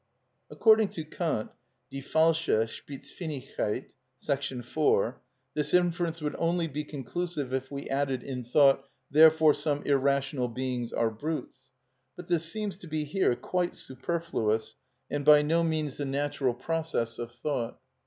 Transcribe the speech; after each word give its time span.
According 0.49 0.87
to 0.93 1.03
Kant 1.03 1.51
(Die 1.91 1.99
Falsche 2.01 2.65
Spitzfinigkeit,§ 2.65 3.91
4) 4.65 5.21
this 5.53 5.75
inference 5.75 6.21
would 6.21 6.35
only 6.39 6.65
be 6.67 6.83
conclusive 6.83 7.53
if 7.53 7.69
we 7.69 7.87
added 7.87 8.23
in 8.23 8.43
thought: 8.43 8.89
"Therefore 9.11 9.53
some 9.53 9.83
irrational 9.83 10.47
beings 10.47 10.91
are 10.91 11.11
brutes." 11.11 11.59
But 12.15 12.29
this 12.29 12.51
seems 12.51 12.79
to 12.79 12.87
be 12.87 13.03
here 13.03 13.35
quite 13.35 13.77
superfluous 13.77 14.75
and 15.11 15.23
by 15.23 15.43
no 15.43 15.61
means 15.63 15.97
the 15.97 16.05
natural 16.05 16.55
process 16.55 17.19
of 17.19 17.31
thought. 17.35 17.77